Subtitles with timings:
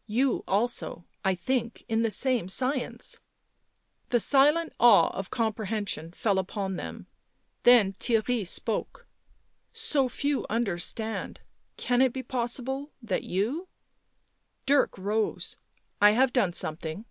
[0.18, 3.20] "You also— I think, in the same science"
[4.10, 7.06] The silent awe of comprehension fell upon them,
[7.62, 9.06] then Theirry spoke."
[9.72, 11.42] So few understand—
[11.86, 13.68] can it be possible —that you"
[14.66, 15.56] Dirk rose."
[16.02, 17.04] I have done something."